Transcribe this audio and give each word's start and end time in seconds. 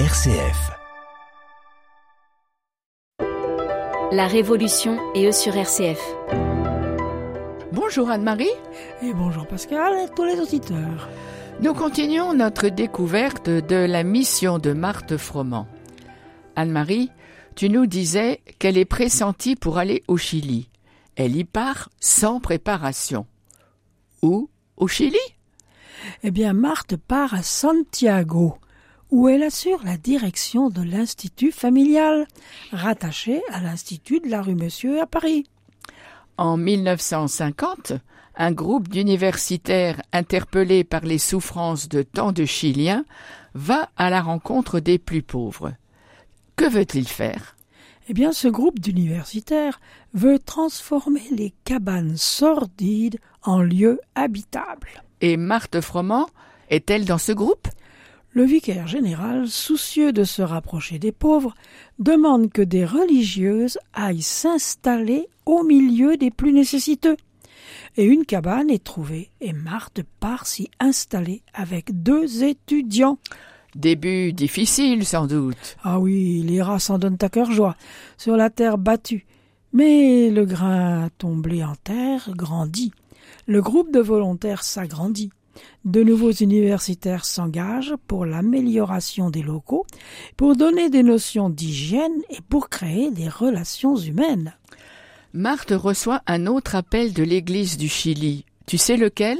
RCF. 0.00 0.72
La 4.10 4.26
Révolution 4.26 4.98
et 5.14 5.28
eux 5.28 5.32
sur 5.32 5.54
RCF. 5.54 6.00
Bonjour 7.70 8.10
Anne-Marie. 8.10 8.50
Et 9.02 9.14
bonjour 9.14 9.46
Pascal 9.46 9.92
et 10.00 10.12
tous 10.16 10.24
les 10.24 10.40
auditeurs. 10.40 11.08
Nous 11.60 11.74
continuons 11.74 12.34
notre 12.34 12.70
découverte 12.70 13.48
de 13.48 13.76
la 13.76 14.02
mission 14.02 14.58
de 14.58 14.72
Marthe 14.72 15.16
Froment. 15.16 15.68
Anne-Marie, 16.56 17.12
tu 17.54 17.70
nous 17.70 17.86
disais 17.86 18.40
qu'elle 18.58 18.76
est 18.76 18.84
pressentie 18.84 19.54
pour 19.54 19.78
aller 19.78 20.02
au 20.08 20.16
Chili. 20.16 20.70
Elle 21.14 21.36
y 21.36 21.44
part 21.44 21.88
sans 22.00 22.40
préparation. 22.40 23.26
Où? 24.22 24.50
Au 24.76 24.88
Chili? 24.88 25.16
Eh 26.24 26.32
bien, 26.32 26.52
Marthe 26.52 26.96
part 26.96 27.32
à 27.32 27.44
Santiago, 27.44 28.56
où 29.10 29.28
elle 29.28 29.42
assure 29.42 29.82
la 29.84 29.96
direction 29.96 30.70
de 30.70 30.82
l'Institut 30.82 31.52
familial, 31.52 32.26
rattaché 32.72 33.42
à 33.50 33.60
l'Institut 33.60 34.20
de 34.20 34.28
la 34.28 34.42
rue 34.42 34.54
Monsieur 34.54 35.00
à 35.00 35.06
Paris. 35.06 35.44
En 36.36 36.56
1950, 36.56 37.92
un 38.36 38.52
groupe 38.52 38.88
d'universitaires 38.88 40.02
interpellés 40.12 40.84
par 40.84 41.02
les 41.02 41.18
souffrances 41.18 41.88
de 41.88 42.02
tant 42.02 42.32
de 42.32 42.44
Chiliens 42.44 43.04
va 43.54 43.90
à 43.96 44.10
la 44.10 44.20
rencontre 44.20 44.80
des 44.80 44.98
plus 44.98 45.22
pauvres. 45.22 45.72
Que 46.56 46.68
veut-il 46.68 47.06
faire? 47.06 47.56
Eh 48.08 48.12
bien, 48.12 48.32
ce 48.32 48.48
groupe 48.48 48.80
d'universitaires 48.80 49.80
veut 50.12 50.38
transformer 50.38 51.22
les 51.30 51.54
cabanes 51.64 52.16
sordides 52.16 53.18
en 53.42 53.62
lieux 53.62 54.00
habitables. 54.14 55.02
Et 55.20 55.36
Marthe 55.36 55.80
Froment 55.80 56.28
est-elle 56.68 57.04
dans 57.06 57.18
ce 57.18 57.32
groupe? 57.32 57.68
Le 58.34 58.42
vicaire 58.42 58.88
général, 58.88 59.46
soucieux 59.46 60.12
de 60.12 60.24
se 60.24 60.42
rapprocher 60.42 60.98
des 60.98 61.12
pauvres, 61.12 61.54
demande 62.00 62.50
que 62.50 62.62
des 62.62 62.84
religieuses 62.84 63.78
aillent 63.92 64.22
s'installer 64.22 65.28
au 65.46 65.62
milieu 65.62 66.16
des 66.16 66.32
plus 66.32 66.52
nécessiteux. 66.52 67.16
Et 67.96 68.02
une 68.02 68.24
cabane 68.24 68.70
est 68.70 68.82
trouvée, 68.82 69.30
et 69.40 69.52
Marthe 69.52 70.02
part 70.18 70.48
s'y 70.48 70.68
installer 70.80 71.42
avec 71.54 72.02
deux 72.02 72.42
étudiants. 72.42 73.18
Début 73.76 74.32
difficile 74.32 75.06
sans 75.06 75.28
doute. 75.28 75.76
Ah 75.84 76.00
oui, 76.00 76.42
les 76.44 76.60
rats 76.60 76.80
s'en 76.80 76.98
donnent 76.98 77.18
à 77.20 77.28
cœur 77.28 77.52
joie, 77.52 77.76
sur 78.18 78.36
la 78.36 78.50
terre 78.50 78.78
battue. 78.78 79.26
Mais 79.72 80.28
le 80.30 80.44
grain 80.44 81.08
tombé 81.18 81.62
en 81.62 81.76
terre 81.76 82.30
grandit. 82.34 82.90
Le 83.46 83.62
groupe 83.62 83.92
de 83.92 84.00
volontaires 84.00 84.64
s'agrandit. 84.64 85.30
De 85.84 86.02
nouveaux 86.02 86.32
universitaires 86.32 87.24
s'engagent 87.24 87.94
pour 88.06 88.26
l'amélioration 88.26 89.30
des 89.30 89.42
locaux, 89.42 89.86
pour 90.36 90.56
donner 90.56 90.90
des 90.90 91.02
notions 91.02 91.50
d'hygiène 91.50 92.22
et 92.30 92.40
pour 92.48 92.68
créer 92.68 93.10
des 93.10 93.28
relations 93.28 93.96
humaines. 93.96 94.54
Marthe 95.32 95.72
reçoit 95.72 96.22
un 96.26 96.46
autre 96.46 96.74
appel 96.74 97.12
de 97.12 97.22
l'Église 97.22 97.76
du 97.76 97.88
Chili. 97.88 98.44
Tu 98.66 98.78
sais 98.78 98.96
lequel? 98.96 99.38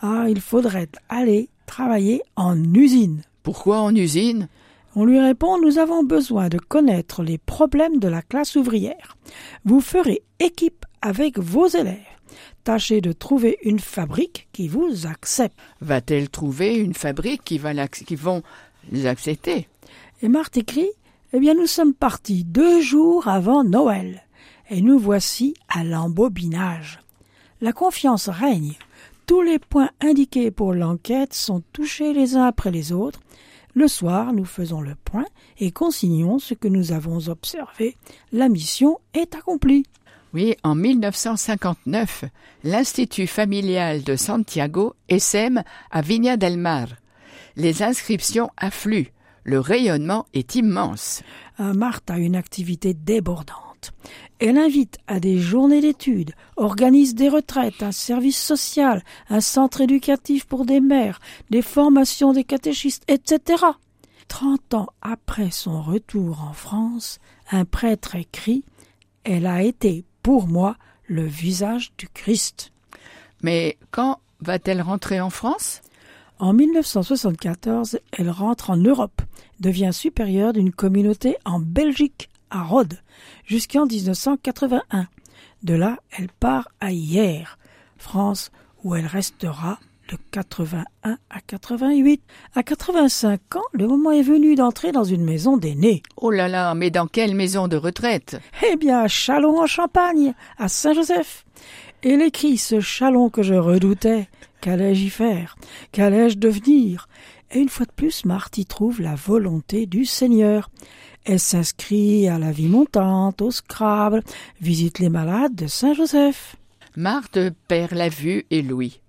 Ah, 0.00 0.26
il 0.28 0.40
faudrait 0.40 0.88
aller 1.08 1.48
travailler 1.66 2.22
en 2.36 2.62
usine. 2.74 3.22
Pourquoi 3.42 3.80
en 3.80 3.94
usine? 3.94 4.48
On 4.96 5.04
lui 5.04 5.20
répond 5.20 5.60
Nous 5.60 5.78
avons 5.78 6.02
besoin 6.02 6.48
de 6.48 6.58
connaître 6.58 7.22
les 7.22 7.38
problèmes 7.38 7.98
de 7.98 8.08
la 8.08 8.22
classe 8.22 8.56
ouvrière. 8.56 9.16
Vous 9.64 9.80
ferez 9.80 10.22
équipe 10.40 10.84
avec 11.00 11.38
vos 11.38 11.68
élèves. 11.68 12.09
Tâchez 12.64 13.00
de 13.00 13.12
trouver 13.12 13.58
une 13.62 13.78
fabrique 13.78 14.48
qui 14.52 14.68
vous 14.68 15.06
accepte. 15.06 15.58
Va-t-elle 15.80 16.28
trouver 16.28 16.76
une 16.76 16.94
fabrique 16.94 17.44
qui, 17.44 17.58
va 17.58 17.88
qui 17.88 18.16
vont 18.16 18.42
les 18.90 19.06
accepter? 19.06 19.68
Et 20.22 20.28
Marthe 20.28 20.56
écrit 20.56 20.90
Eh 21.32 21.40
bien, 21.40 21.54
nous 21.54 21.66
sommes 21.66 21.94
partis 21.94 22.44
deux 22.44 22.80
jours 22.80 23.28
avant 23.28 23.64
Noël 23.64 24.22
et 24.70 24.80
nous 24.80 24.98
voici 24.98 25.54
à 25.68 25.84
l'embobinage. 25.84 27.00
La 27.60 27.72
confiance 27.72 28.28
règne. 28.28 28.74
Tous 29.26 29.42
les 29.42 29.58
points 29.58 29.90
indiqués 30.00 30.50
pour 30.50 30.72
l'enquête 30.72 31.34
sont 31.34 31.62
touchés 31.72 32.12
les 32.12 32.36
uns 32.36 32.44
après 32.44 32.70
les 32.70 32.92
autres. 32.92 33.20
Le 33.74 33.86
soir, 33.86 34.32
nous 34.32 34.44
faisons 34.44 34.80
le 34.80 34.94
point 35.04 35.26
et 35.58 35.70
consignons 35.70 36.38
ce 36.38 36.54
que 36.54 36.68
nous 36.68 36.92
avons 36.92 37.28
observé. 37.28 37.96
La 38.32 38.48
mission 38.48 38.98
est 39.14 39.34
accomplie. 39.34 39.84
Oui, 40.32 40.54
en 40.62 40.76
1959, 40.76 42.24
l'Institut 42.62 43.26
familial 43.26 44.04
de 44.04 44.14
Santiago 44.14 44.94
essaime 45.08 45.64
à 45.90 46.02
Viña 46.02 46.36
del 46.36 46.56
Mar. 46.56 46.86
Les 47.56 47.82
inscriptions 47.82 48.50
affluent. 48.56 49.12
Le 49.42 49.58
rayonnement 49.58 50.26
est 50.32 50.54
immense. 50.54 51.22
Marthe 51.58 52.10
a 52.10 52.18
une 52.18 52.36
activité 52.36 52.94
débordante. 52.94 53.92
Elle 54.38 54.56
invite 54.56 54.98
à 55.08 55.18
des 55.18 55.38
journées 55.38 55.80
d'études, 55.80 56.32
organise 56.56 57.14
des 57.14 57.28
retraites, 57.28 57.82
un 57.82 57.92
service 57.92 58.40
social, 58.40 59.02
un 59.28 59.40
centre 59.40 59.80
éducatif 59.80 60.44
pour 60.46 60.64
des 60.64 60.80
mères, 60.80 61.20
des 61.50 61.62
formations 61.62 62.32
des 62.32 62.44
catéchistes, 62.44 63.04
etc. 63.08 63.64
Trente 64.28 64.74
ans 64.74 64.88
après 65.02 65.50
son 65.50 65.82
retour 65.82 66.42
en 66.42 66.52
France, 66.52 67.18
un 67.50 67.64
prêtre 67.64 68.14
écrit 68.14 68.64
Elle 69.24 69.46
a 69.46 69.62
été, 69.62 70.04
pour 70.22 70.46
moi, 70.46 70.76
le 71.06 71.26
visage 71.26 71.92
du 71.98 72.08
Christ. 72.08 72.72
Mais 73.42 73.78
quand 73.90 74.20
va-t-elle 74.40 74.82
rentrer 74.82 75.20
en 75.20 75.30
France? 75.30 75.82
En 76.38 76.52
1974, 76.52 77.98
elle 78.12 78.30
rentre 78.30 78.70
en 78.70 78.76
Europe, 78.76 79.20
devient 79.60 79.90
supérieure 79.92 80.52
d'une 80.52 80.72
communauté 80.72 81.36
en 81.44 81.60
Belgique, 81.60 82.30
à 82.50 82.62
Rhodes, 82.62 82.98
jusqu'en 83.44 83.86
1981. 83.86 85.06
De 85.62 85.74
là, 85.74 85.98
elle 86.10 86.28
part 86.28 86.68
à 86.80 86.92
Hier, 86.92 87.58
France, 87.98 88.50
où 88.82 88.94
elle 88.94 89.06
restera 89.06 89.78
de 90.10 90.18
81 90.32 91.18
à 91.30 91.40
88. 91.46 92.22
À 92.54 92.62
85 92.62 93.56
ans, 93.56 93.62
le 93.72 93.86
moment 93.86 94.10
est 94.10 94.22
venu 94.22 94.56
d'entrer 94.56 94.92
dans 94.92 95.04
une 95.04 95.24
maison 95.24 95.56
d'aînés. 95.56 96.02
Oh 96.16 96.30
là 96.30 96.48
là, 96.48 96.74
mais 96.74 96.90
dans 96.90 97.06
quelle 97.06 97.34
maison 97.34 97.68
de 97.68 97.76
retraite? 97.76 98.40
Eh 98.68 98.76
bien, 98.76 99.00
à 99.00 99.08
Chalon 99.08 99.60
en 99.60 99.66
Champagne, 99.66 100.34
à 100.58 100.68
Saint-Joseph. 100.68 101.44
Elle 102.02 102.22
écrit 102.22 102.58
ce 102.58 102.80
Chalon 102.80 103.30
que 103.30 103.42
je 103.42 103.54
redoutais. 103.54 104.28
Qu'allais-je 104.60 105.04
y 105.04 105.10
faire? 105.10 105.56
Qu'allais-je 105.92 106.38
devenir? 106.38 107.08
Et 107.52 107.60
une 107.60 107.68
fois 107.68 107.86
de 107.86 107.92
plus, 107.92 108.24
Marthe 108.24 108.58
y 108.58 108.64
trouve 108.64 109.00
la 109.00 109.14
volonté 109.14 109.86
du 109.86 110.04
Seigneur. 110.04 110.70
Elle 111.24 111.40
s'inscrit 111.40 112.28
à 112.28 112.38
la 112.38 112.50
vie 112.50 112.68
montante, 112.68 113.42
au 113.42 113.50
Scrabble, 113.50 114.22
visite 114.60 114.98
les 114.98 115.08
malades 115.08 115.54
de 115.54 115.66
Saint-Joseph. 115.66 116.56
Marthe 116.96 117.38
perd 117.68 117.92
la 117.92 118.08
vue 118.08 118.46
et 118.50 118.62
l'ouïe. 118.62 119.00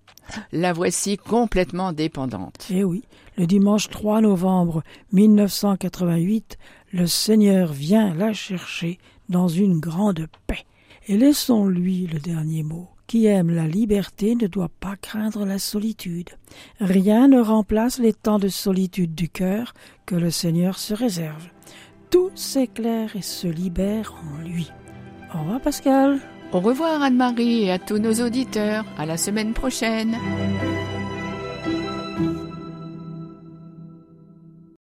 La 0.51 0.73
voici 0.73 1.17
complètement 1.17 1.93
dépendante. 1.93 2.67
Eh 2.69 2.83
oui, 2.83 3.03
le 3.37 3.47
dimanche 3.47 3.89
3 3.89 4.21
novembre 4.21 4.83
1988, 5.13 6.57
le 6.93 7.07
Seigneur 7.07 7.71
vient 7.71 8.13
la 8.13 8.33
chercher 8.33 8.99
dans 9.29 9.47
une 9.47 9.79
grande 9.79 10.27
paix. 10.47 10.65
Et 11.07 11.17
laissons-lui 11.17 12.07
le 12.07 12.19
dernier 12.19 12.63
mot. 12.63 12.87
Qui 13.07 13.25
aime 13.25 13.53
la 13.53 13.67
liberté 13.67 14.35
ne 14.35 14.47
doit 14.47 14.71
pas 14.79 14.95
craindre 14.95 15.45
la 15.45 15.59
solitude. 15.59 16.29
Rien 16.79 17.27
ne 17.27 17.41
remplace 17.41 17.99
les 17.99 18.13
temps 18.13 18.39
de 18.39 18.47
solitude 18.47 19.13
du 19.13 19.27
cœur 19.27 19.73
que 20.05 20.15
le 20.15 20.31
Seigneur 20.31 20.79
se 20.79 20.93
réserve. 20.93 21.49
Tout 22.09 22.31
s'éclaire 22.35 23.15
et 23.15 23.21
se 23.21 23.47
libère 23.47 24.15
en 24.23 24.43
lui. 24.43 24.71
Au 25.33 25.39
revoir 25.39 25.59
Pascal. 25.59 26.21
Au 26.53 26.59
revoir 26.59 27.01
Anne-Marie 27.01 27.63
et 27.63 27.71
à 27.71 27.79
tous 27.79 27.97
nos 27.97 28.13
auditeurs. 28.25 28.83
À 28.97 29.05
la 29.05 29.15
semaine 29.17 29.53
prochaine. 29.53 30.17